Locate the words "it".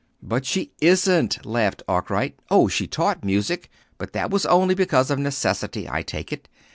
6.33-6.49